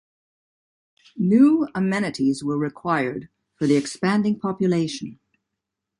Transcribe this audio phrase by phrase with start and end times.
[1.15, 5.19] New amenities were required for the expanding population.